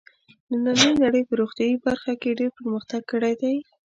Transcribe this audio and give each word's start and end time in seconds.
نننۍ 0.63 0.91
نړۍ 1.03 1.21
په 1.27 1.33
روغتیايي 1.41 1.77
برخه 1.85 2.13
کې 2.21 2.37
ډېر 2.39 2.49
پرمختګ 2.57 3.01
کړی 3.11 3.33
دی. 3.41 3.55